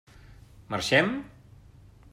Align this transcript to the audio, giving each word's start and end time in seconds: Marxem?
Marxem? 0.73 1.13